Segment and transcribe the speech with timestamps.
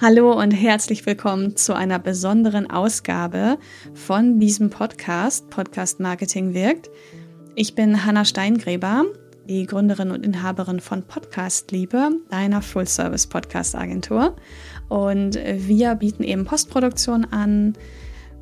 [0.00, 3.58] Hallo und herzlich willkommen zu einer besonderen Ausgabe
[3.94, 6.88] von diesem Podcast, Podcast Marketing wirkt.
[7.56, 9.06] Ich bin Hanna Steingräber,
[9.48, 14.36] die Gründerin und Inhaberin von Podcast Liebe, einer Full-Service-Podcast-Agentur.
[14.88, 17.76] Und wir bieten eben Postproduktion an,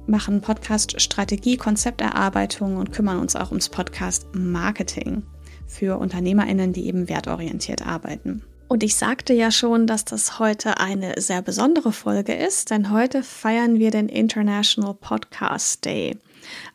[0.07, 5.23] machen Podcast-Strategie, Konzepterarbeitung und kümmern uns auch ums Podcast-Marketing
[5.67, 8.43] für UnternehmerInnen, die eben wertorientiert arbeiten.
[8.69, 13.23] Und ich sagte ja schon, dass das heute eine sehr besondere Folge ist, denn heute
[13.23, 16.19] feiern wir den International Podcast Day.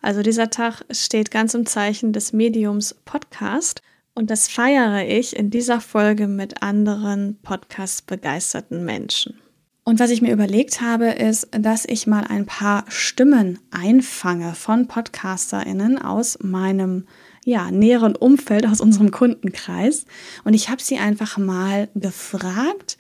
[0.01, 3.81] Also dieser Tag steht ganz im Zeichen des Mediums Podcast
[4.13, 9.39] und das feiere ich in dieser Folge mit anderen Podcast-begeisterten Menschen.
[9.83, 14.87] Und was ich mir überlegt habe, ist, dass ich mal ein paar Stimmen einfange von
[14.87, 17.07] PodcasterInnen aus meinem
[17.43, 20.05] ja, näheren Umfeld, aus unserem Kundenkreis.
[20.43, 22.97] Und ich habe sie einfach mal gefragt,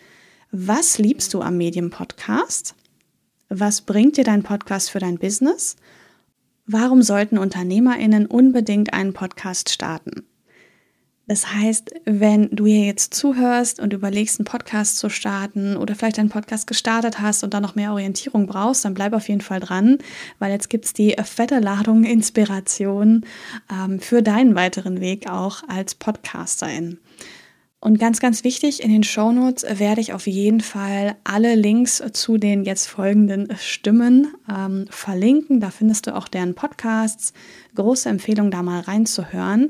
[0.51, 2.75] was liebst du am Medium-Podcast?
[3.49, 5.75] Was bringt dir dein Podcast für dein Business?
[6.65, 10.25] Warum sollten UnternehmerInnen unbedingt einen Podcast starten?
[11.27, 16.19] Das heißt, wenn du hier jetzt zuhörst und überlegst, einen Podcast zu starten oder vielleicht
[16.19, 19.59] einen Podcast gestartet hast und dann noch mehr Orientierung brauchst, dann bleib auf jeden Fall
[19.59, 19.99] dran,
[20.39, 23.25] weil jetzt gibt es die fette Ladung Inspiration
[23.71, 26.99] ähm, für deinen weiteren Weg auch als Podcasterin.
[27.83, 32.37] Und ganz, ganz wichtig, in den Shownotes werde ich auf jeden Fall alle Links zu
[32.37, 35.59] den jetzt folgenden Stimmen ähm, verlinken.
[35.59, 37.33] Da findest du auch deren Podcasts.
[37.73, 39.69] Große Empfehlung, da mal reinzuhören.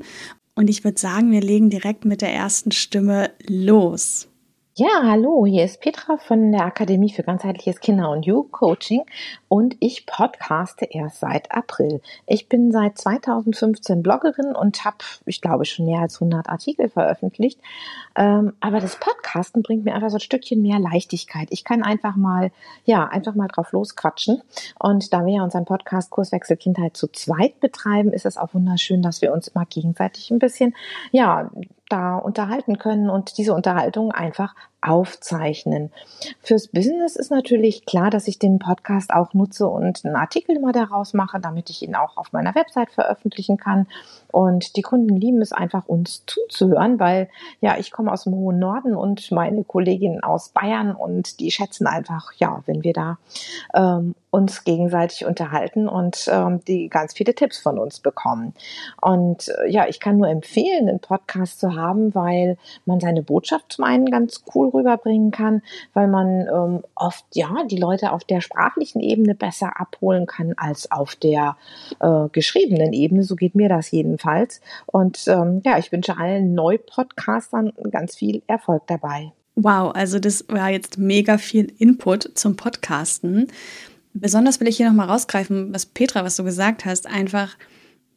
[0.56, 4.28] Und ich würde sagen, wir legen direkt mit der ersten Stimme los.
[4.76, 9.04] Ja, hallo, hier ist Petra von der Akademie für ganzheitliches Kinder- und Jugendcoaching
[9.52, 12.00] und ich podcaste erst seit April.
[12.26, 17.60] Ich bin seit 2015 Bloggerin und habe, ich glaube, schon mehr als 100 Artikel veröffentlicht.
[18.16, 21.50] Ähm, aber das Podcasten bringt mir einfach so ein Stückchen mehr Leichtigkeit.
[21.52, 22.52] Ich kann einfach mal,
[22.86, 24.42] ja, einfach mal drauf losquatschen.
[24.80, 29.02] Und da wir ja unseren Podcast Kurswechsel Kindheit zu zweit betreiben, ist es auch wunderschön,
[29.02, 30.73] dass wir uns immer gegenseitig ein bisschen,
[31.11, 31.52] ja,
[31.90, 35.92] da unterhalten können und diese Unterhaltung einfach aufzeichnen.
[36.42, 40.71] Fürs Business ist natürlich klar, dass ich den Podcast auch nutze und einen Artikel immer
[40.71, 43.87] daraus mache, damit ich ihn auch auf meiner Website veröffentlichen kann.
[44.31, 48.59] Und die Kunden lieben es einfach, uns zuzuhören, weil ja, ich komme aus dem hohen
[48.59, 53.17] Norden und meine Kolleginnen aus Bayern und die schätzen einfach, ja, wenn wir da
[53.73, 58.53] ähm, uns gegenseitig unterhalten und ähm, die ganz viele Tipps von uns bekommen.
[59.02, 63.73] Und äh, ja, ich kann nur empfehlen, einen Podcast zu haben, weil man seine Botschaft
[63.73, 65.61] zum einen ganz cool rüberbringen kann,
[65.93, 70.89] weil man ähm, oft ja die Leute auf der sprachlichen Ebene besser abholen kann als
[70.92, 71.58] auf der
[71.99, 73.23] äh, geschriebenen Ebene.
[73.23, 74.61] So geht mir das jedenfalls.
[74.86, 79.33] Und ähm, ja, ich wünsche allen Neupodcastern ganz viel Erfolg dabei.
[79.55, 83.48] Wow, also das war jetzt mega viel Input zum Podcasten.
[84.14, 87.55] Besonders will ich hier nochmal rausgreifen, was Petra, was du gesagt hast, einfach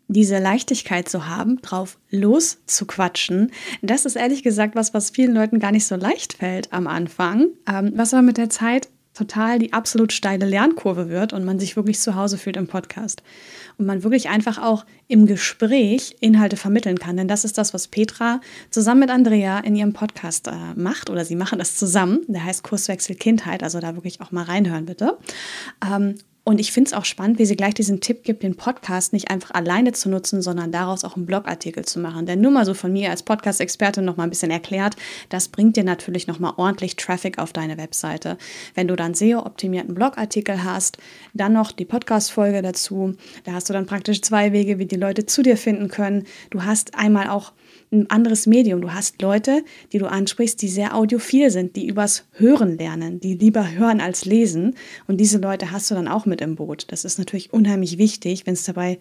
[0.09, 5.73] diese Leichtigkeit zu haben, drauf loszuquatschen, das ist ehrlich gesagt was, was vielen Leuten gar
[5.73, 10.13] nicht so leicht fällt am Anfang, ähm, was aber mit der Zeit total die absolut
[10.13, 13.23] steile Lernkurve wird und man sich wirklich zu Hause fühlt im Podcast.
[13.79, 17.17] Und man wirklich einfach auch im Gespräch Inhalte vermitteln kann.
[17.17, 21.11] Denn das ist das, was Petra zusammen mit Andrea in ihrem Podcast äh, macht.
[21.11, 22.21] Oder sie machen das zusammen.
[22.29, 23.63] Der heißt Kurswechsel Kindheit.
[23.63, 25.17] Also da wirklich auch mal reinhören, bitte.
[25.85, 26.17] Ähm,
[26.47, 29.31] und ich finde es auch spannend, wie sie gleich diesen Tipp gibt, den Podcast nicht
[29.31, 32.27] einfach alleine zu nutzen, sondern daraus auch einen Blogartikel zu machen.
[32.27, 34.95] Denn nur mal so von mir als Podcast-Expertin noch mal ein bisschen erklärt,
[35.31, 38.37] das bringt dir natürlich noch mal ordentlich Traffic auf deine Webseite.
[38.75, 40.99] Wenn du dann SEO-optimierten Blogartikel hast,
[41.33, 45.25] dann noch die Podcast-Folge dazu, da hast du dann praktisch zwei Wege, wie die Leute
[45.25, 46.27] zu dir finden können.
[46.51, 47.53] Du hast einmal auch
[48.01, 48.81] ein anderes Medium.
[48.81, 53.35] Du hast Leute, die du ansprichst, die sehr audiophil sind, die übers Hören lernen, die
[53.35, 54.75] lieber hören als lesen.
[55.07, 56.87] Und diese Leute hast du dann auch mit im Boot.
[56.89, 58.99] Das ist natürlich unheimlich wichtig, wenn es dabei,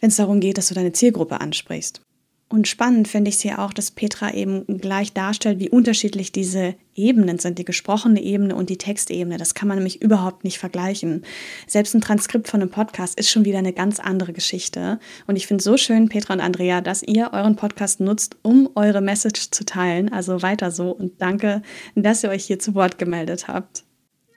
[0.00, 2.00] wenn es darum geht, dass du deine Zielgruppe ansprichst.
[2.48, 6.74] Und spannend finde ich es hier auch, dass Petra eben gleich darstellt, wie unterschiedlich diese
[6.94, 9.38] Ebenen sind, die gesprochene Ebene und die Textebene.
[9.38, 11.24] Das kann man nämlich überhaupt nicht vergleichen.
[11.66, 15.00] Selbst ein Transkript von einem Podcast ist schon wieder eine ganz andere Geschichte.
[15.26, 18.68] Und ich finde es so schön, Petra und Andrea, dass ihr euren Podcast nutzt, um
[18.74, 20.12] eure Message zu teilen.
[20.12, 21.62] Also weiter so und danke,
[21.94, 23.83] dass ihr euch hier zu Wort gemeldet habt.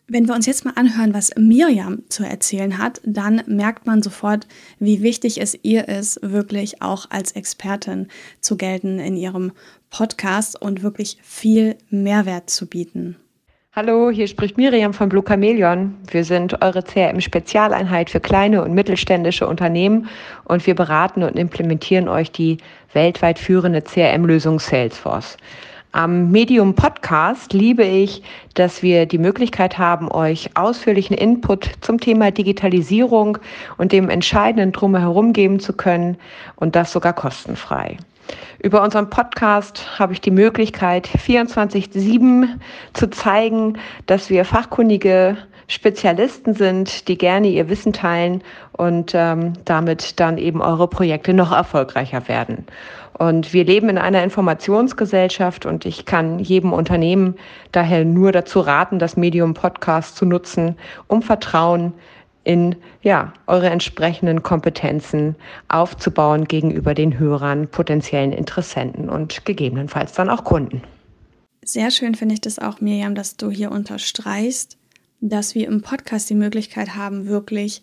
[0.10, 4.48] Wenn wir uns jetzt mal anhören, was Miriam zu erzählen hat, dann merkt man sofort,
[4.80, 8.08] wie wichtig es ihr ist, wirklich auch als Expertin
[8.40, 9.52] zu gelten in ihrem
[9.90, 13.18] Podcast und wirklich viel Mehrwert zu bieten.
[13.74, 15.98] Hallo, hier spricht Miriam von Blue Chameleon.
[16.10, 20.08] Wir sind eure CRM-Spezialeinheit für kleine und mittelständische Unternehmen
[20.46, 22.60] und wir beraten und implementieren euch die
[22.94, 25.36] weltweit führende CRM-Lösung Salesforce.
[25.94, 28.22] Am Medium Podcast liebe ich,
[28.56, 33.38] dass wir die Möglichkeit haben, euch ausführlichen Input zum Thema Digitalisierung
[33.78, 36.18] und dem entscheidenden Drumherum geben zu können
[36.58, 37.98] und das sogar kostenfrei.
[38.60, 42.48] Über unseren Podcast habe ich die Möglichkeit, 24-7
[42.94, 45.38] zu zeigen, dass wir fachkundige
[45.68, 48.42] Spezialisten sind, die gerne ihr Wissen teilen
[48.72, 52.66] und ähm, damit dann eben eure Projekte noch erfolgreicher werden.
[53.18, 57.36] Und wir leben in einer Informationsgesellschaft und ich kann jedem Unternehmen
[57.72, 60.78] daher nur dazu raten, das Medium Podcast zu nutzen,
[61.08, 61.94] um Vertrauen
[62.44, 65.36] in ja, eure entsprechenden Kompetenzen
[65.68, 70.82] aufzubauen gegenüber den Hörern, potenziellen Interessenten und gegebenenfalls dann auch Kunden.
[71.66, 74.78] Sehr schön finde ich das auch, Miriam, dass du hier unterstreichst,
[75.20, 77.82] dass wir im Podcast die Möglichkeit haben, wirklich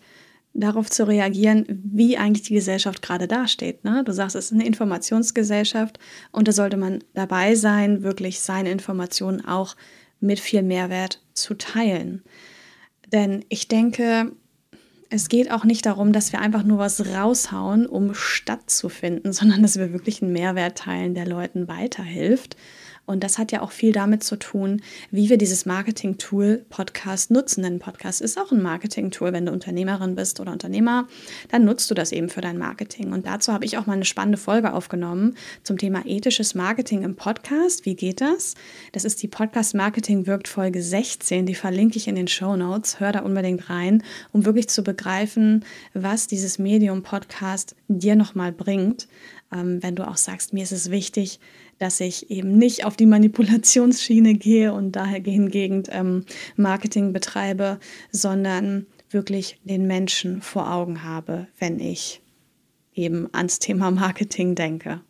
[0.53, 3.83] darauf zu reagieren, wie eigentlich die Gesellschaft gerade dasteht.
[3.83, 4.03] Ne?
[4.05, 5.99] Du sagst, es ist eine Informationsgesellschaft
[6.31, 9.75] und da sollte man dabei sein, wirklich seine Informationen auch
[10.21, 12.23] mit viel Mehrwert zu teilen.
[13.11, 14.31] Denn ich denke,
[15.09, 19.77] es geht auch nicht darum, dass wir einfach nur was raushauen, um stattzufinden, sondern dass
[19.77, 22.55] wir wirklich einen Mehrwert teilen, der Leuten weiterhilft.
[23.05, 24.81] Und das hat ja auch viel damit zu tun,
[25.11, 27.63] wie wir dieses Marketing-Tool Podcast nutzen.
[27.63, 29.31] Denn Podcast ist auch ein Marketing-Tool.
[29.31, 31.07] Wenn du Unternehmerin bist oder Unternehmer,
[31.49, 33.13] dann nutzt du das eben für dein Marketing.
[33.13, 37.15] Und dazu habe ich auch mal eine spannende Folge aufgenommen zum Thema ethisches Marketing im
[37.15, 37.85] Podcast.
[37.85, 38.55] Wie geht das?
[38.91, 41.45] Das ist die Podcast Marketing wirkt Folge 16.
[41.45, 42.99] Die verlinke ich in den Show Notes.
[42.99, 45.63] Hör da unbedingt rein, um wirklich zu begreifen,
[45.93, 49.07] was dieses Medium Podcast dir nochmal bringt.
[49.53, 51.39] Ähm, wenn du auch sagst, mir ist es wichtig,
[51.77, 56.25] dass ich eben nicht auf die Manipulationsschiene gehe und daher hingegen ähm,
[56.55, 57.79] Marketing betreibe,
[58.11, 62.21] sondern wirklich den Menschen vor Augen habe, wenn ich
[62.93, 65.01] eben ans Thema Marketing denke.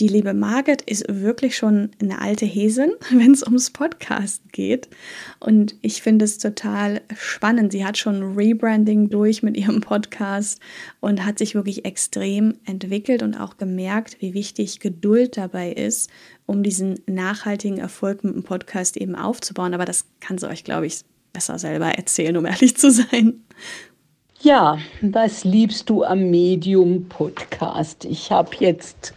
[0.00, 4.88] Die liebe Margit ist wirklich schon eine alte Häsin, wenn es ums Podcast geht.
[5.38, 7.70] Und ich finde es total spannend.
[7.70, 10.60] Sie hat schon Rebranding durch mit ihrem Podcast
[11.00, 16.10] und hat sich wirklich extrem entwickelt und auch gemerkt, wie wichtig Geduld dabei ist,
[16.46, 19.74] um diesen nachhaltigen Erfolg mit dem Podcast eben aufzubauen.
[19.74, 21.02] Aber das kann sie euch, glaube ich,
[21.32, 23.44] besser selber erzählen, um ehrlich zu sein.
[24.40, 28.04] Ja, was liebst du am Medium Podcast?
[28.04, 29.14] Ich habe jetzt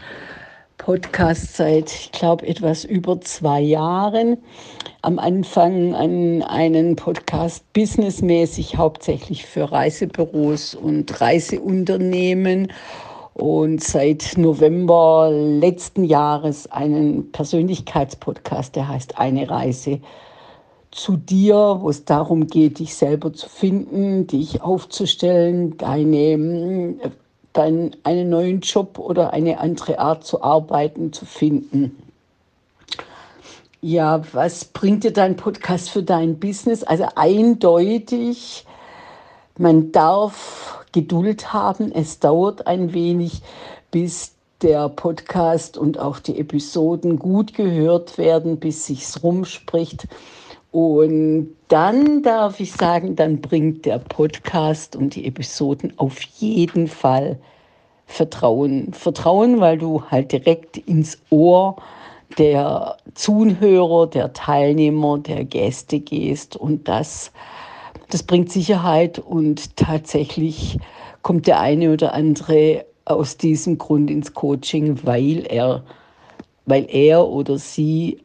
[0.87, 4.37] Podcast seit, ich glaube, etwas über zwei Jahren.
[5.01, 12.71] Am Anfang an einen Podcast businessmäßig hauptsächlich für Reisebüros und Reiseunternehmen
[13.33, 19.99] und seit November letzten Jahres einen Persönlichkeitspodcast, der heißt Eine Reise
[20.91, 26.95] zu dir, wo es darum geht, dich selber zu finden, dich aufzustellen, deine
[27.57, 32.03] dann einen neuen Job oder eine andere Art zu arbeiten zu finden.
[33.81, 36.83] Ja, was bringt dir dein Podcast für dein Business?
[36.83, 38.65] Also eindeutig,
[39.57, 41.91] man darf Geduld haben.
[41.91, 43.41] Es dauert ein wenig,
[43.91, 50.07] bis der Podcast und auch die Episoden gut gehört werden, bis sich's rumspricht.
[50.71, 57.39] Und dann darf ich sagen, dann bringt der Podcast und die Episoden auf jeden Fall
[58.05, 58.93] Vertrauen.
[58.93, 61.77] Vertrauen, weil du halt direkt ins Ohr
[62.37, 67.31] der Zuhörer, der Teilnehmer, der Gäste gehst und das,
[68.09, 70.77] das bringt Sicherheit und tatsächlich
[71.21, 75.83] kommt der eine oder andere aus diesem Grund ins Coaching, weil er,
[76.65, 78.19] weil er oder sie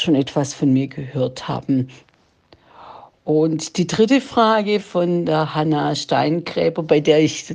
[0.00, 1.88] schon etwas von mir gehört haben.
[3.26, 7.52] Und die dritte Frage von der Hanna Steingräber, bei der ich,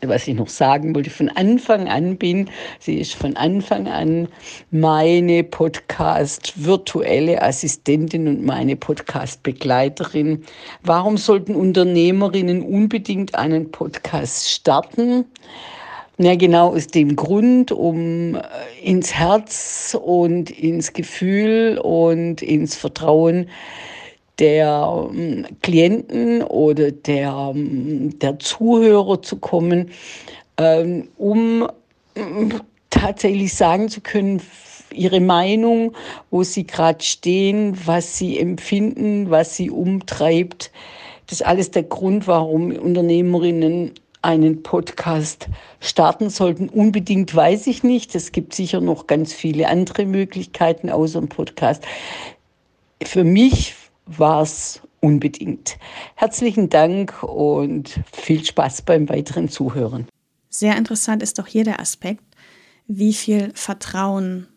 [0.00, 4.26] was ich noch sagen wollte, von Anfang an bin, sie ist von Anfang an
[4.72, 10.44] meine Podcast-virtuelle Assistentin und meine Podcast-Begleiterin.
[10.82, 15.24] Warum sollten Unternehmerinnen unbedingt einen Podcast starten?
[16.18, 18.40] Ja, genau aus dem Grund, um äh,
[18.82, 23.50] ins Herz und ins Gefühl und ins Vertrauen
[24.38, 29.90] der ähm, Klienten oder der, ähm, der Zuhörer zu kommen,
[30.56, 31.68] ähm, um
[32.88, 34.40] tatsächlich sagen zu können,
[34.94, 35.92] ihre Meinung,
[36.30, 40.70] wo sie gerade stehen, was sie empfinden, was sie umtreibt.
[41.26, 43.92] Das ist alles der Grund, warum Unternehmerinnen
[44.22, 45.48] einen Podcast
[45.80, 46.68] starten sollten.
[46.68, 48.14] Unbedingt weiß ich nicht.
[48.14, 51.84] Es gibt sicher noch ganz viele andere Möglichkeiten außer dem Podcast.
[53.02, 53.74] Für mich
[54.06, 55.78] war es unbedingt.
[56.14, 60.06] Herzlichen Dank und viel Spaß beim weiteren Zuhören.
[60.48, 62.24] Sehr interessant ist doch hier der Aspekt,
[62.86, 64.48] wie viel Vertrauen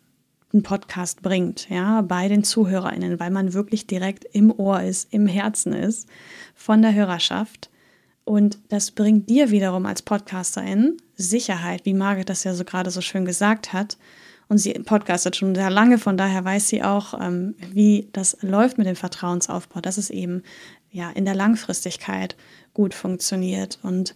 [0.52, 5.26] ein Podcast bringt, ja, bei den ZuhörerInnen, weil man wirklich direkt im Ohr ist, im
[5.26, 6.08] Herzen ist
[6.54, 7.69] von der Hörerschaft.
[8.30, 13.00] Und das bringt dir wiederum als Podcasterin Sicherheit, wie Margit das ja so gerade so
[13.00, 13.98] schön gesagt hat.
[14.46, 18.78] Und sie podcastet schon sehr lange, von daher weiß sie auch, ähm, wie das läuft
[18.78, 20.44] mit dem Vertrauensaufbau, dass es eben
[20.92, 22.36] ja in der Langfristigkeit
[22.72, 23.80] gut funktioniert.
[23.82, 24.14] Und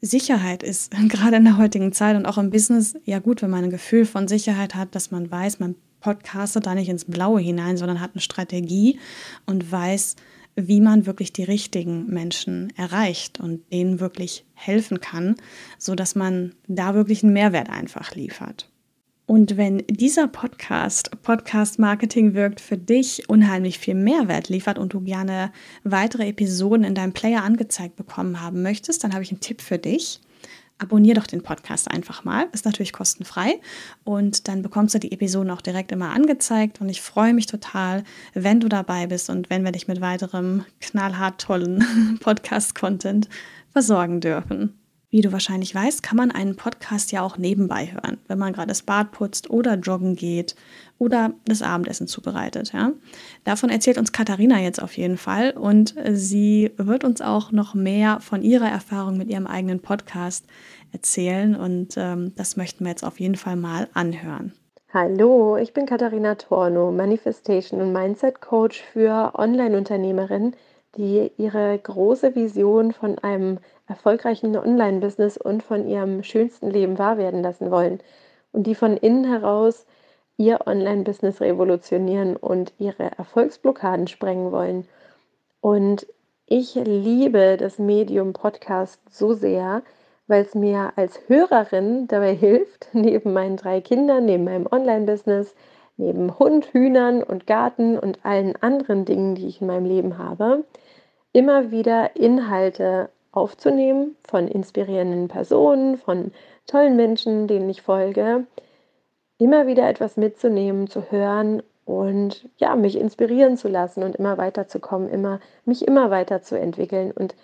[0.00, 3.62] Sicherheit ist gerade in der heutigen Zeit und auch im Business ja gut, wenn man
[3.62, 7.76] ein Gefühl von Sicherheit hat, dass man weiß, man podcastet da nicht ins Blaue hinein,
[7.76, 8.98] sondern hat eine Strategie
[9.46, 10.16] und weiß,
[10.56, 15.36] wie man wirklich die richtigen Menschen erreicht und denen wirklich helfen kann,
[15.78, 18.70] so dass man da wirklich einen Mehrwert einfach liefert.
[19.26, 25.00] Und wenn dieser Podcast, Podcast Marketing wirkt, für dich unheimlich viel Mehrwert liefert und du
[25.00, 29.60] gerne weitere Episoden in deinem Player angezeigt bekommen haben möchtest, dann habe ich einen Tipp
[29.60, 30.20] für dich.
[30.78, 32.48] Abonnier doch den Podcast einfach mal.
[32.52, 33.60] Ist natürlich kostenfrei.
[34.04, 36.80] Und dann bekommst du die Episoden auch direkt immer angezeigt.
[36.80, 38.04] Und ich freue mich total,
[38.34, 43.28] wenn du dabei bist und wenn wir dich mit weiterem knallhart tollen Podcast-Content
[43.72, 44.78] versorgen dürfen.
[45.16, 48.68] Wie du wahrscheinlich weißt, kann man einen Podcast ja auch nebenbei hören, wenn man gerade
[48.68, 50.54] das Bad putzt oder joggen geht
[50.98, 52.74] oder das Abendessen zubereitet.
[52.74, 52.92] Ja?
[53.42, 58.20] Davon erzählt uns Katharina jetzt auf jeden Fall und sie wird uns auch noch mehr
[58.20, 60.44] von ihrer Erfahrung mit ihrem eigenen Podcast
[60.92, 64.52] erzählen und ähm, das möchten wir jetzt auf jeden Fall mal anhören.
[64.92, 70.54] Hallo, ich bin Katharina Torno, Manifestation und Mindset Coach für Online-Unternehmerinnen,
[70.98, 73.58] die ihre große Vision von einem
[73.88, 78.00] erfolgreichen Online-Business und von ihrem schönsten Leben wahr werden lassen wollen
[78.52, 79.86] und die von innen heraus
[80.36, 84.86] ihr Online-Business revolutionieren und ihre Erfolgsblockaden sprengen wollen.
[85.60, 86.06] Und
[86.46, 89.82] ich liebe das Medium Podcast so sehr,
[90.26, 95.54] weil es mir als Hörerin dabei hilft, neben meinen drei Kindern, neben meinem Online-Business,
[95.96, 100.64] neben Hund, Hühnern und Garten und allen anderen Dingen, die ich in meinem Leben habe,
[101.32, 106.32] immer wieder Inhalte aufzunehmen von inspirierenden Personen, von
[106.66, 108.46] tollen Menschen, denen ich folge,
[109.38, 115.08] immer wieder etwas mitzunehmen, zu hören und ja, mich inspirieren zu lassen und immer weiterzukommen,
[115.08, 117.12] immer mich immer weiterzuentwickeln.
[117.12, 117.34] Und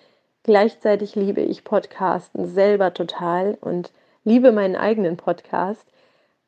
[0.42, 3.92] gleichzeitig liebe ich Podcasten selber total und
[4.24, 5.86] liebe meinen eigenen Podcast,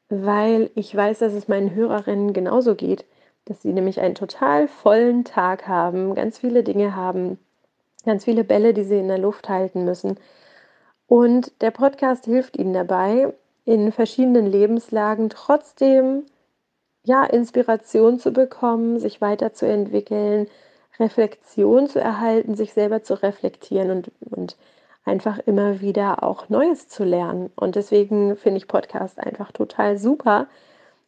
[0.09, 3.05] weil ich weiß, dass es meinen Hörerinnen genauso geht,
[3.45, 7.39] dass sie nämlich einen total vollen Tag haben, ganz viele Dinge haben,
[8.05, 10.19] ganz viele Bälle, die sie in der Luft halten müssen.
[11.07, 13.35] Und der Podcast hilft ihnen dabei,
[13.65, 16.25] in verschiedenen Lebenslagen trotzdem
[17.05, 20.49] ja, Inspiration zu bekommen, sich weiterzuentwickeln,
[20.99, 24.57] Reflexion zu erhalten, sich selber zu reflektieren und, und
[25.05, 27.51] einfach immer wieder auch Neues zu lernen.
[27.57, 30.47] Und deswegen finde ich Podcast einfach total super.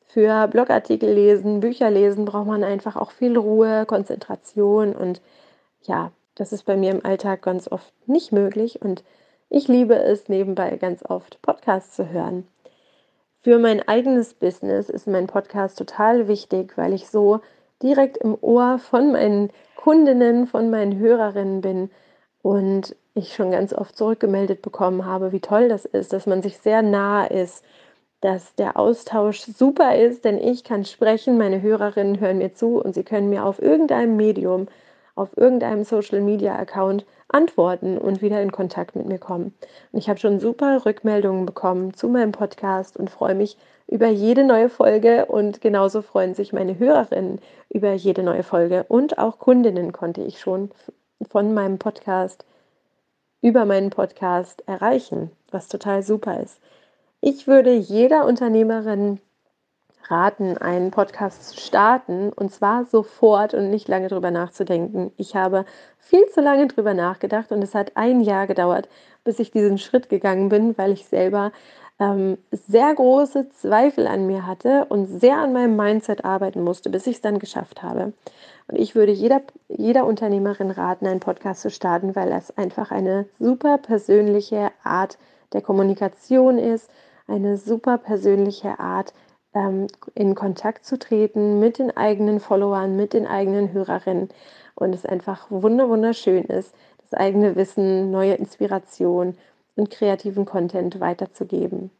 [0.06, 5.20] Für Blogartikel lesen, Bücher lesen braucht man einfach auch viel Ruhe, Konzentration und
[5.82, 9.02] ja, das ist bei mir im Alltag ganz oft nicht möglich und
[9.48, 12.46] ich liebe es nebenbei ganz oft Podcasts zu hören.
[13.42, 17.40] Für mein eigenes Business ist mein Podcast total wichtig, weil ich so
[17.82, 21.90] direkt im Ohr von meinen Kundinnen, von meinen Hörerinnen bin
[22.42, 26.58] und ich schon ganz oft zurückgemeldet bekommen habe, wie toll das ist, dass man sich
[26.58, 27.64] sehr nah ist,
[28.20, 32.94] dass der Austausch super ist, denn ich kann sprechen, meine Hörerinnen hören mir zu und
[32.94, 34.66] sie können mir auf irgendeinem Medium
[35.16, 39.54] auf irgendeinem Social Media Account antworten und wieder in Kontakt mit mir kommen.
[39.90, 43.56] Und ich habe schon super Rückmeldungen bekommen zu meinem Podcast und freue mich
[43.88, 49.18] über jede neue Folge und genauso freuen sich meine Hörerinnen über jede neue Folge und
[49.18, 50.70] auch Kundinnen konnte ich schon
[51.28, 52.44] von meinem Podcast
[53.42, 56.58] über meinen Podcast erreichen, was total super ist.
[57.20, 59.20] Ich würde jeder Unternehmerin
[60.10, 65.12] raten, einen Podcast zu starten und zwar sofort und nicht lange drüber nachzudenken.
[65.16, 65.64] Ich habe
[65.98, 68.88] viel zu lange drüber nachgedacht und es hat ein Jahr gedauert,
[69.24, 71.52] bis ich diesen Schritt gegangen bin, weil ich selber
[71.98, 77.06] ähm, sehr große Zweifel an mir hatte und sehr an meinem Mindset arbeiten musste, bis
[77.06, 78.12] ich es dann geschafft habe.
[78.68, 83.26] Und ich würde jeder, jeder Unternehmerin raten, einen Podcast zu starten, weil das einfach eine
[83.38, 85.18] super persönliche Art
[85.52, 86.90] der Kommunikation ist,
[87.28, 89.12] eine super persönliche Art,
[90.14, 94.28] in Kontakt zu treten mit den eigenen Followern, mit den eigenen Hörerinnen
[94.74, 99.36] und es einfach wunderschön ist, das eigene Wissen, neue Inspiration
[99.76, 101.90] und kreativen Content weiterzugeben.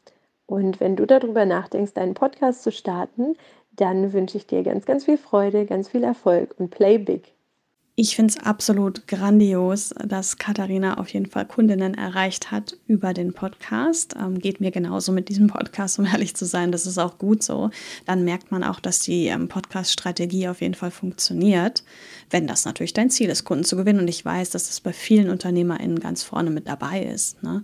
[0.45, 3.35] Und wenn du darüber nachdenkst, deinen Podcast zu starten,
[3.71, 7.36] dann wünsche ich dir ganz, ganz viel Freude, ganz viel Erfolg und play big.
[7.99, 13.33] Ich finde es absolut grandios, dass Katharina auf jeden Fall Kundinnen erreicht hat über den
[13.33, 14.13] Podcast.
[14.15, 16.71] Ähm, geht mir genauso mit diesem Podcast, um ehrlich zu sein.
[16.71, 17.71] Das ist auch gut so.
[18.05, 21.83] Dann merkt man auch, dass die ähm, Podcast-Strategie auf jeden Fall funktioniert,
[22.29, 24.01] wenn das natürlich dein Ziel ist, Kunden zu gewinnen.
[24.01, 27.41] Und ich weiß, dass das bei vielen UnternehmerInnen ganz vorne mit dabei ist.
[27.41, 27.63] Ne?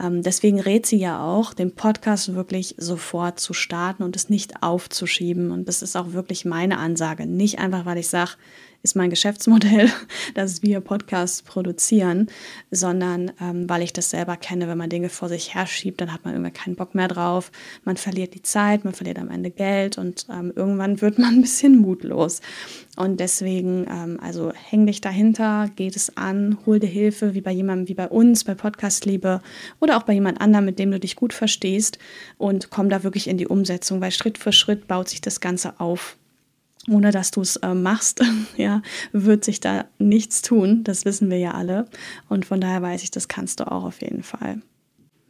[0.00, 4.62] Ähm, deswegen rät sie ja auch, den Podcast wirklich sofort zu starten und es nicht
[4.62, 5.50] aufzuschieben.
[5.50, 7.26] Und das ist auch wirklich meine Ansage.
[7.26, 8.30] Nicht einfach, weil ich sage,
[8.82, 9.90] ist mein Geschäftsmodell,
[10.34, 12.28] dass wir Podcasts produzieren,
[12.70, 16.24] sondern ähm, weil ich das selber kenne, wenn man Dinge vor sich herschiebt, dann hat
[16.24, 17.50] man irgendwie keinen Bock mehr drauf.
[17.84, 21.42] Man verliert die Zeit, man verliert am Ende Geld und ähm, irgendwann wird man ein
[21.42, 22.40] bisschen mutlos.
[22.96, 27.52] Und deswegen, ähm, also häng dich dahinter, geht es an, hol dir Hilfe, wie bei
[27.52, 29.40] jemandem wie bei uns, bei Podcast Liebe
[29.80, 31.98] oder auch bei jemand anderem, mit dem du dich gut verstehst
[32.38, 35.78] und komm da wirklich in die Umsetzung, weil Schritt für Schritt baut sich das Ganze
[35.80, 36.16] auf
[36.88, 38.22] ohne dass du es äh, machst,
[38.56, 40.84] ja, wird sich da nichts tun.
[40.84, 41.86] Das wissen wir ja alle.
[42.28, 44.62] Und von daher weiß ich, das kannst du auch auf jeden Fall.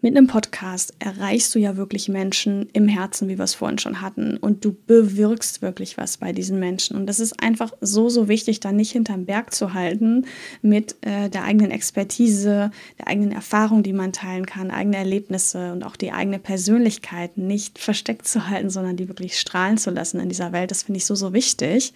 [0.01, 4.01] Mit einem Podcast erreichst du ja wirklich Menschen im Herzen, wie wir es vorhin schon
[4.01, 4.37] hatten.
[4.37, 6.97] Und du bewirkst wirklich was bei diesen Menschen.
[6.97, 10.27] Und das ist einfach so, so wichtig, da nicht hinterm Berg zu halten
[10.63, 15.83] mit äh, der eigenen Expertise, der eigenen Erfahrung, die man teilen kann, eigene Erlebnisse und
[15.83, 20.29] auch die eigene Persönlichkeit nicht versteckt zu halten, sondern die wirklich strahlen zu lassen in
[20.29, 20.71] dieser Welt.
[20.71, 21.93] Das finde ich so, so wichtig.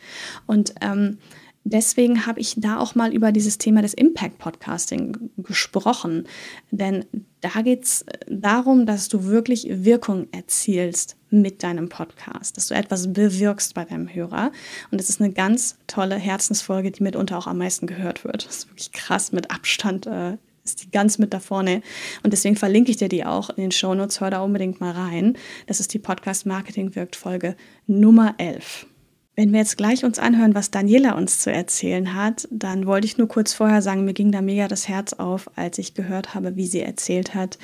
[0.49, 1.19] Und ähm,
[1.65, 6.25] deswegen habe ich da auch mal über dieses Thema des Impact Podcasting gesprochen.
[6.71, 7.05] Denn
[7.41, 13.13] da geht es darum, dass du wirklich Wirkung erzielst mit deinem Podcast, dass du etwas
[13.13, 14.53] bewirkst bei deinem Hörer.
[14.91, 18.47] Und das ist eine ganz tolle Herzensfolge, die mitunter auch am meisten gehört wird.
[18.47, 20.07] Das ist wirklich krass mit Abstand.
[20.07, 21.83] Äh, ist die ganz mit da vorne.
[22.23, 24.21] Und deswegen verlinke ich dir die auch in den Shownotes.
[24.21, 25.37] Hör da unbedingt mal rein.
[25.67, 28.87] Das ist die Podcast Marketing wirkt Folge Nummer 11.
[29.35, 33.17] Wenn wir jetzt gleich uns anhören, was Daniela uns zu erzählen hat, dann wollte ich
[33.17, 36.57] nur kurz vorher sagen, mir ging da mega das Herz auf, als ich gehört habe,
[36.57, 37.59] wie sie erzählt hat,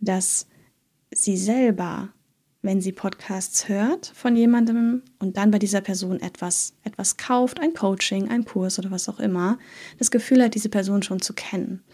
[0.00, 0.48] dass
[1.12, 2.08] sie selber,
[2.62, 7.74] wenn sie Podcasts hört von jemandem und dann bei dieser Person etwas, etwas kauft, ein
[7.74, 9.58] Coaching, ein Kurs oder was auch immer,
[9.98, 11.84] das Gefühl hat, diese Person schon zu kennen.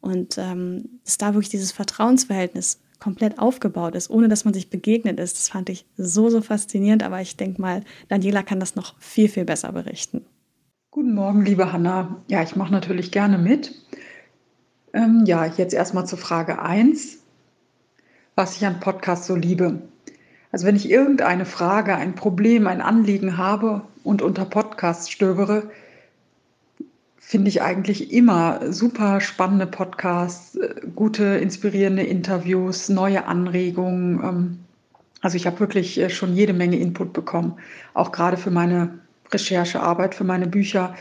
[0.00, 5.18] Und ähm, dass da wirklich dieses Vertrauensverhältnis komplett aufgebaut ist, ohne dass man sich begegnet
[5.18, 5.36] ist.
[5.36, 9.28] Das fand ich so, so faszinierend, aber ich denke mal, Daniela kann das noch viel,
[9.28, 10.24] viel besser berichten.
[10.92, 12.22] Guten Morgen, liebe Hanna.
[12.28, 13.74] Ja, ich mache natürlich gerne mit.
[14.92, 17.18] Ähm, ja, jetzt erstmal zur Frage 1,
[18.36, 19.82] was ich an Podcasts so liebe.
[20.52, 25.70] Also wenn ich irgendeine Frage, ein Problem, ein Anliegen habe und unter Podcasts stöbere,
[27.24, 34.20] finde ich eigentlich immer super spannende Podcasts, äh, gute, inspirierende Interviews, neue Anregungen.
[34.22, 34.58] Ähm,
[35.22, 37.54] also ich habe wirklich äh, schon jede Menge Input bekommen,
[37.94, 38.98] auch gerade für meine
[39.32, 40.94] Recherchearbeit, für meine Bücher.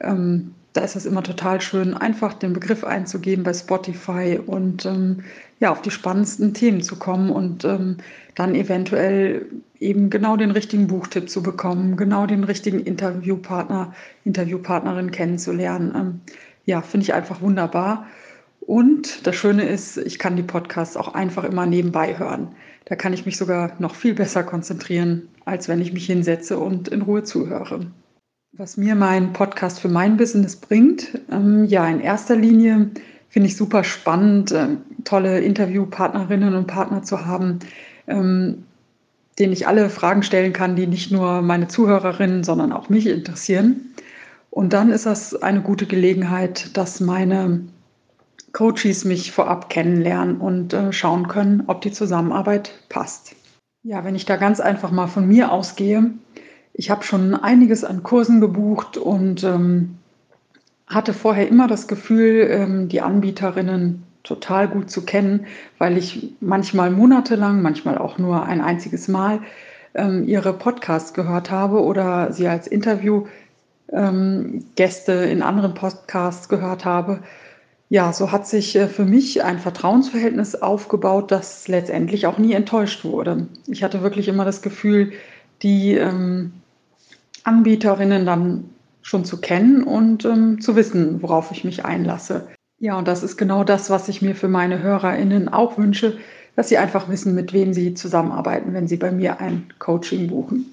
[0.00, 5.22] Ähm, da ist es immer total schön, einfach den Begriff einzugeben bei Spotify und ähm,
[5.60, 7.96] ja, auf die spannendsten Themen zu kommen und ähm,
[8.34, 9.46] dann eventuell
[9.80, 13.92] eben genau den richtigen Buchtipp zu bekommen, genau den richtigen Interviewpartner,
[14.24, 15.92] Interviewpartnerin kennenzulernen.
[15.94, 16.20] Ähm,
[16.64, 18.06] ja, finde ich einfach wunderbar.
[18.60, 22.48] Und das Schöne ist, ich kann die Podcasts auch einfach immer nebenbei hören.
[22.84, 26.88] Da kann ich mich sogar noch viel besser konzentrieren, als wenn ich mich hinsetze und
[26.88, 27.86] in Ruhe zuhöre.
[28.52, 32.90] Was mir mein Podcast für mein Business bringt, ähm, ja, in erster Linie
[33.28, 34.76] finde ich super spannend, äh,
[35.08, 37.60] tolle Interviewpartnerinnen und Partner zu haben,
[38.06, 38.64] ähm,
[39.38, 43.94] denen ich alle Fragen stellen kann, die nicht nur meine Zuhörerinnen, sondern auch mich interessieren.
[44.50, 47.60] Und dann ist das eine gute Gelegenheit, dass meine
[48.52, 53.34] Coaches mich vorab kennenlernen und äh, schauen können, ob die Zusammenarbeit passt.
[53.82, 56.10] Ja, wenn ich da ganz einfach mal von mir ausgehe,
[56.72, 59.98] ich habe schon einiges an Kursen gebucht und ähm,
[60.86, 65.46] hatte vorher immer das Gefühl, ähm, die Anbieterinnen total gut zu kennen,
[65.78, 69.40] weil ich manchmal monatelang, manchmal auch nur ein einziges Mal
[69.94, 73.32] ähm, ihre Podcasts gehört habe oder sie als Interviewgäste
[73.92, 77.20] ähm, in anderen Podcasts gehört habe.
[77.88, 83.04] Ja, so hat sich äh, für mich ein Vertrauensverhältnis aufgebaut, das letztendlich auch nie enttäuscht
[83.04, 83.46] wurde.
[83.66, 85.12] Ich hatte wirklich immer das Gefühl,
[85.62, 86.52] die ähm,
[87.44, 88.64] Anbieterinnen dann
[89.00, 92.46] schon zu kennen und ähm, zu wissen, worauf ich mich einlasse.
[92.80, 96.18] Ja, und das ist genau das, was ich mir für meine HörerInnen auch wünsche,
[96.54, 100.66] dass sie einfach wissen, mit wem sie zusammenarbeiten, wenn sie bei mir ein Coaching buchen.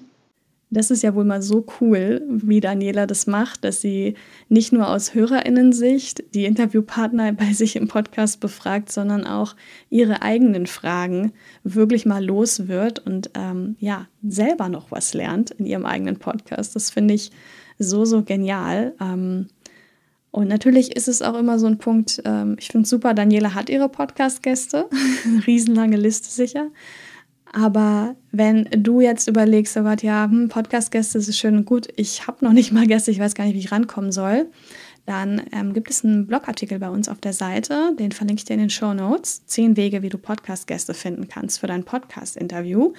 [0.68, 4.14] Das ist ja wohl mal so cool, wie Daniela das macht, dass sie
[4.48, 9.54] nicht nur aus HörerInnen-Sicht die Interviewpartner bei sich im Podcast befragt, sondern auch
[9.90, 15.66] ihre eigenen Fragen wirklich mal los wird und ähm, ja, selber noch was lernt in
[15.66, 16.74] ihrem eigenen Podcast.
[16.74, 17.30] Das finde ich
[17.78, 18.92] so, so genial.
[19.00, 19.46] Ähm,
[20.36, 23.54] Und natürlich ist es auch immer so ein Punkt, ähm, ich finde es super, Daniela
[23.54, 24.84] hat ihre Podcast-Gäste,
[25.46, 26.68] riesenlange Liste sicher.
[27.54, 32.26] Aber wenn du jetzt überlegst, oh Gott, ja, hm, Podcast-Gäste ist schön und gut, ich
[32.26, 34.50] habe noch nicht mal Gäste, ich weiß gar nicht, wie ich rankommen soll,
[35.06, 38.54] dann ähm, gibt es einen Blogartikel bei uns auf der Seite, den verlinke ich dir
[38.54, 39.46] in den Show Notes.
[39.46, 42.92] Zehn Wege, wie du Podcast-Gäste finden kannst für dein Podcast-Interview.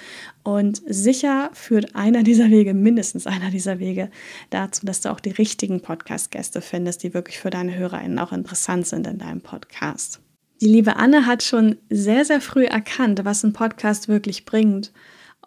[0.43, 4.09] Und sicher führt einer dieser Wege, mindestens einer dieser Wege,
[4.49, 8.87] dazu, dass du auch die richtigen Podcast-Gäste findest, die wirklich für deine HörerInnen auch interessant
[8.87, 10.21] sind in deinem Podcast.
[10.61, 14.93] Die liebe Anne hat schon sehr, sehr früh erkannt, was ein Podcast wirklich bringt.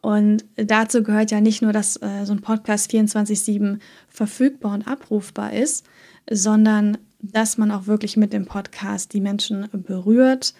[0.02, 5.52] Und dazu gehört ja nicht nur, dass äh, so ein Podcast 24-7 verfügbar und abrufbar
[5.52, 5.84] ist,
[6.28, 10.54] sondern dass man auch wirklich mit dem Podcast die Menschen berührt,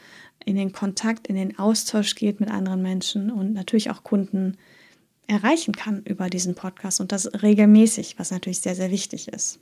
[0.44, 4.56] in den Kontakt, in den Austausch geht mit anderen Menschen und natürlich auch Kunden
[5.26, 9.60] erreichen kann über diesen Podcast und das regelmäßig, was natürlich sehr, sehr wichtig ist.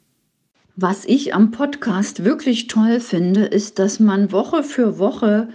[0.76, 5.48] Was ich am Podcast wirklich toll finde, ist, dass man Woche für Woche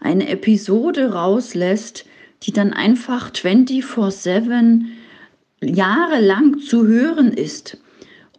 [0.00, 2.06] eine Episode rauslässt,
[2.42, 4.86] die dann einfach 24/7
[5.60, 7.76] jahrelang zu hören ist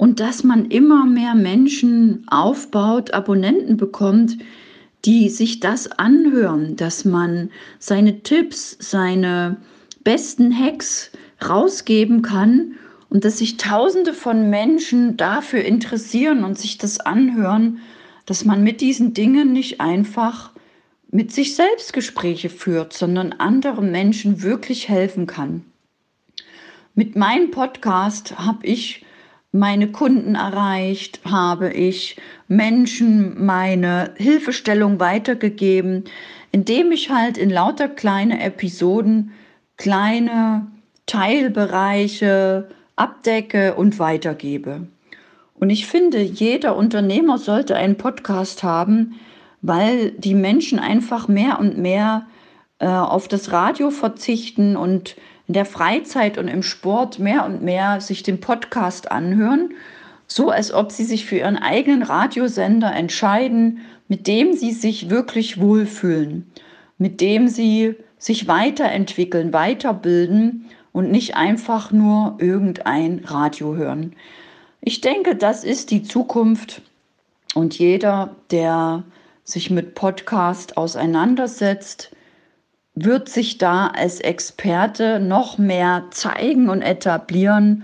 [0.01, 4.39] und dass man immer mehr Menschen aufbaut, Abonnenten bekommt,
[5.05, 9.57] die sich das anhören, dass man seine Tipps, seine
[10.03, 11.11] besten Hacks
[11.47, 12.79] rausgeben kann
[13.11, 17.77] und dass sich Tausende von Menschen dafür interessieren und sich das anhören,
[18.25, 20.49] dass man mit diesen Dingen nicht einfach
[21.11, 25.63] mit sich selbst Gespräche führt, sondern anderen Menschen wirklich helfen kann.
[26.95, 29.05] Mit meinem Podcast habe ich
[29.51, 36.05] meine Kunden erreicht, habe ich Menschen meine Hilfestellung weitergegeben,
[36.51, 39.31] indem ich halt in lauter kleine Episoden
[39.77, 40.67] kleine
[41.05, 44.87] Teilbereiche abdecke und weitergebe.
[45.55, 49.19] Und ich finde, jeder Unternehmer sollte einen Podcast haben,
[49.61, 52.27] weil die Menschen einfach mehr und mehr
[52.79, 55.15] äh, auf das Radio verzichten und
[55.51, 59.73] in der Freizeit und im Sport mehr und mehr sich den Podcast anhören,
[60.25, 65.59] so als ob sie sich für ihren eigenen Radiosender entscheiden, mit dem sie sich wirklich
[65.59, 66.49] wohlfühlen,
[66.97, 74.13] mit dem sie sich weiterentwickeln, weiterbilden und nicht einfach nur irgendein Radio hören.
[74.79, 76.81] Ich denke, das ist die Zukunft
[77.55, 79.03] und jeder, der
[79.43, 82.15] sich mit Podcast auseinandersetzt,
[82.95, 87.83] wird sich da als Experte noch mehr zeigen und etablieren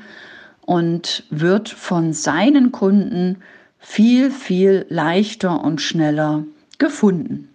[0.61, 3.37] und wird von seinen Kunden
[3.79, 6.43] viel, viel leichter und schneller
[6.77, 7.49] gefunden.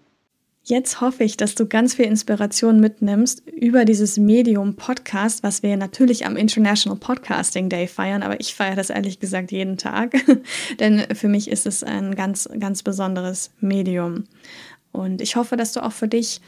[0.65, 5.77] Jetzt hoffe ich, dass du ganz viel Inspiration mitnimmst über dieses Medium Podcast, was wir
[5.77, 10.15] natürlich am International Podcasting Day feiern, aber ich feiere das ehrlich gesagt jeden Tag,
[10.81, 14.25] denn für mich ist es ein ganz, ganz besonderes Medium.
[14.93, 16.41] Und ich hoffe, dass du auch für dich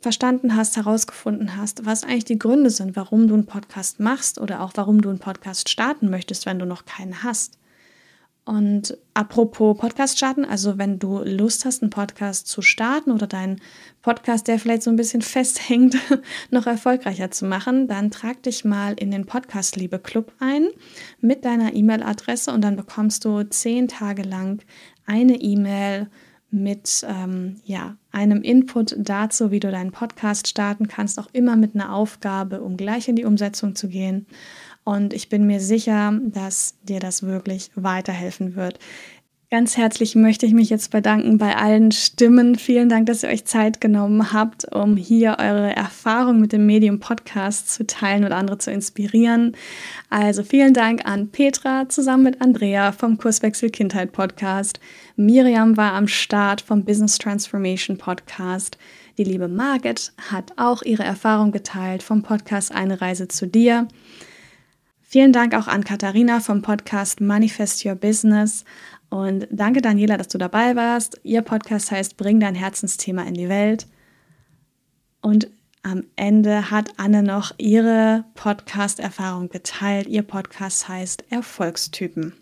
[0.00, 4.60] verstanden hast, herausgefunden hast, was eigentlich die Gründe sind, warum du einen Podcast machst oder
[4.60, 7.58] auch warum du einen Podcast starten möchtest, wenn du noch keinen hast.
[8.46, 13.60] Und apropos Podcast starten, also wenn du Lust hast, einen Podcast zu starten oder deinen
[14.02, 15.96] Podcast, der vielleicht so ein bisschen festhängt,
[16.50, 20.68] noch erfolgreicher zu machen, dann trag dich mal in den Podcast Liebe Club ein
[21.20, 24.62] mit deiner E-Mail-Adresse und dann bekommst du zehn Tage lang
[25.06, 26.08] eine E-Mail
[26.54, 31.74] mit ähm, ja, einem Input dazu, wie du deinen Podcast starten kannst, auch immer mit
[31.74, 34.26] einer Aufgabe, um gleich in die Umsetzung zu gehen.
[34.84, 38.78] Und ich bin mir sicher, dass dir das wirklich weiterhelfen wird.
[39.54, 42.56] Ganz herzlich möchte ich mich jetzt bedanken bei allen Stimmen.
[42.56, 46.98] Vielen Dank, dass ihr euch Zeit genommen habt, um hier eure Erfahrung mit dem Medium
[46.98, 49.56] Podcast zu teilen und andere zu inspirieren.
[50.10, 54.80] Also vielen Dank an Petra zusammen mit Andrea vom Kurswechsel Kindheit Podcast.
[55.14, 58.76] Miriam war am Start vom Business Transformation Podcast.
[59.18, 63.86] Die liebe Margit hat auch ihre Erfahrung geteilt vom Podcast Eine Reise zu dir.
[65.14, 68.64] Vielen Dank auch an Katharina vom Podcast Manifest Your Business
[69.14, 71.20] und danke, Daniela, dass du dabei warst.
[71.22, 73.86] Ihr Podcast heißt Bring dein Herzensthema in die Welt.
[75.20, 75.46] Und
[75.84, 80.08] am Ende hat Anne noch ihre Podcast-Erfahrung geteilt.
[80.08, 82.32] Ihr Podcast heißt Erfolgstypen.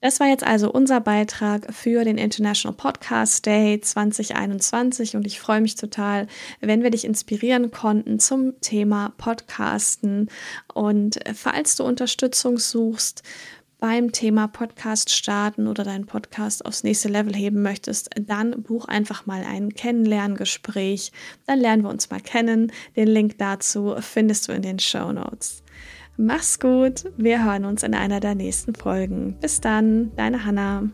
[0.00, 5.60] Das war jetzt also unser Beitrag für den International Podcast Day 2021 und ich freue
[5.60, 6.28] mich total,
[6.60, 10.28] wenn wir dich inspirieren konnten zum Thema Podcasten.
[10.72, 13.24] Und falls du Unterstützung suchst,
[13.80, 19.26] beim Thema Podcast starten oder deinen Podcast aufs nächste Level heben möchtest, dann buch einfach
[19.26, 21.12] mal ein Kennenlerngespräch.
[21.46, 22.72] Dann lernen wir uns mal kennen.
[22.96, 25.62] Den Link dazu findest du in den Show Notes.
[26.16, 29.36] Mach's gut, wir hören uns in einer der nächsten Folgen.
[29.40, 30.90] Bis dann, deine Hannah.